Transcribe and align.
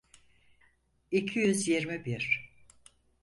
İki 1.11 1.39
yüz 1.39 1.67
yirmi 1.67 2.05
bir. 2.05 2.51